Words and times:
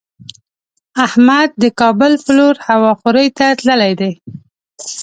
احمد 1.05 1.49
د 1.61 1.63
کابل 1.79 2.11
په 2.23 2.31
لور 2.37 2.55
هوا 2.67 2.91
خورۍ 2.99 3.27
ته 3.37 3.45
تللی 3.59 3.93
دی. 3.99 4.11